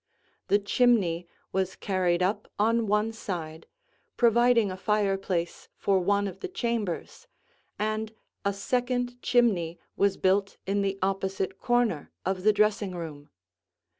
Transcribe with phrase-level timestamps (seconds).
[0.47, 3.67] The chimney was carried up on one side,
[4.17, 7.27] providing a fireplace for one of the chambers,
[7.77, 8.11] and
[8.43, 13.29] a second chimney was built in the opposite corner of the dressing room.